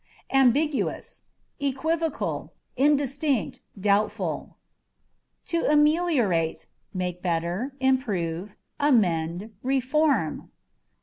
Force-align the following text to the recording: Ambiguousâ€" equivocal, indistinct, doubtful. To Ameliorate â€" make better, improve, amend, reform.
Ambiguousâ€" 0.33 1.21
equivocal, 1.59 2.55
indistinct, 2.75 3.59
doubtful. 3.79 4.57
To 5.45 5.63
Ameliorate 5.69 6.57
â€" 6.57 6.67
make 6.91 7.21
better, 7.21 7.75
improve, 7.79 8.55
amend, 8.79 9.53
reform. 9.61 10.49